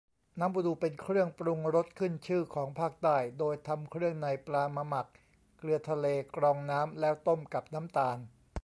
[0.39, 5.07] น้ำบูดู เป็นเครื่องปรุงรสขึ้นชื่อของภาคใต้ โดยทำเครื่องในปลามาหมัก
[5.57, 8.17] เกลือทะเล กรองน้ำ แล้วต้มกับน้ำตาล